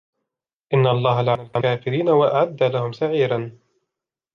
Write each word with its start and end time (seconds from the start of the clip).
إِنَّ 0.73 0.87
اللَّهَ 0.87 1.21
لَعَنَ 1.21 1.39
الْكَافِرِينَ 1.55 2.09
وَأَعَدَّ 2.09 2.63
لَهُمْ 2.63 2.91
سَعِيرًا 2.93 3.59